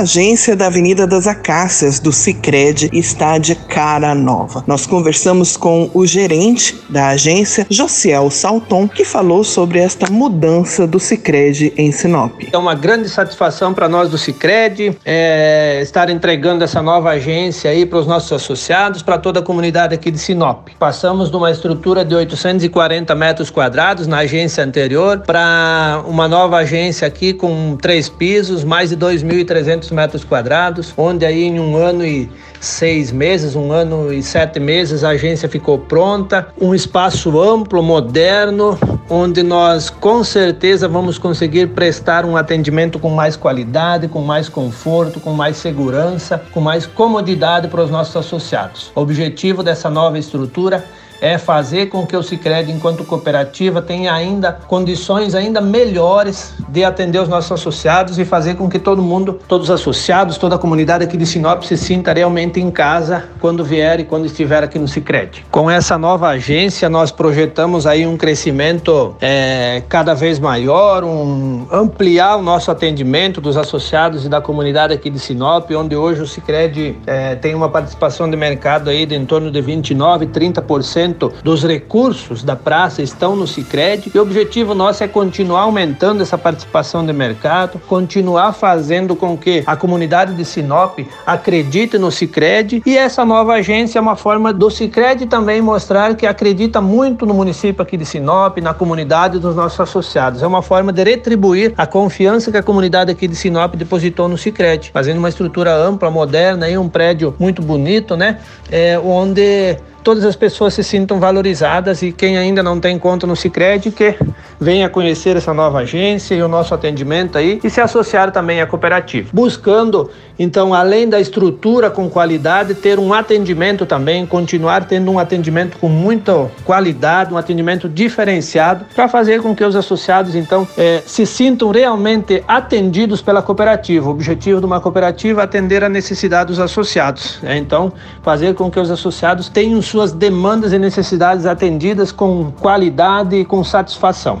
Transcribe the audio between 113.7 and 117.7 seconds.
que venha conhecer essa nova agência e o nosso atendimento aí e